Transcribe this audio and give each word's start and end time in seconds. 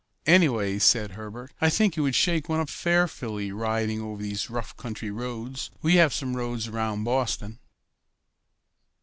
"Anyway," 0.25 0.79
said 0.79 1.11
Herbert, 1.11 1.53
"I 1.61 1.69
should 1.69 1.77
think 1.77 1.95
it 1.95 2.01
would 2.01 2.15
shake 2.15 2.49
one 2.49 2.59
up 2.59 2.71
fearfully 2.71 3.51
riding 3.51 4.01
over 4.01 4.19
these 4.23 4.49
rough 4.49 4.75
country 4.75 5.11
roads. 5.11 5.69
We 5.83 5.97
have 5.97 6.11
some 6.11 6.35
roads 6.35 6.67
around 6.67 7.03
Boston." 7.03 7.59